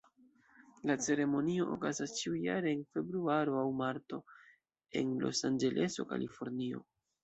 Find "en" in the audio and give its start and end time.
2.79-2.83, 5.05-5.17